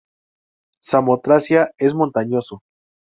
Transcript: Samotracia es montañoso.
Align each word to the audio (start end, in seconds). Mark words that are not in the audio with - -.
Samotracia 0.81 1.75
es 1.77 1.93
montañoso. 1.93 2.63